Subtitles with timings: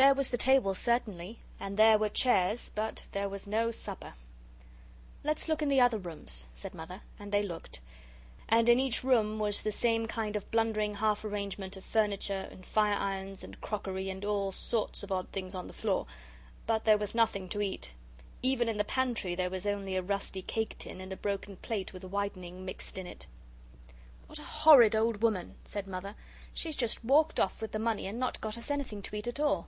[0.00, 4.14] There was the table certainly, and there were chairs, but there was no supper.
[5.24, 7.80] "Let's look in the other rooms," said Mother; and they looked.
[8.48, 12.64] And in each room was the same kind of blundering half arrangement of furniture, and
[12.64, 16.06] fire irons and crockery, and all sorts of odd things on the floor,
[16.64, 17.90] but there was nothing to eat;
[18.40, 21.92] even in the pantry there were only a rusty cake tin and a broken plate
[21.92, 23.26] with whitening mixed in it.
[24.28, 26.14] "What a horrid old woman!" said Mother;
[26.54, 29.40] "she's just walked off with the money and not got us anything to eat at
[29.40, 29.66] all."